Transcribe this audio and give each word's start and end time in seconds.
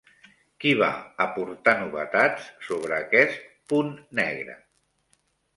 Qui 0.63 0.71
va 0.79 0.87
aportar 1.25 1.75
novetats 1.81 2.49
sobre 2.71 2.97
aquest 3.01 3.47
punt 3.75 3.93
negre? 4.23 4.57